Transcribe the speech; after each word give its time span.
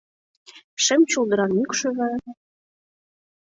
Шем 0.83 1.01
шулдыран 1.11 1.51
мӱкшыжӧ 1.57 2.09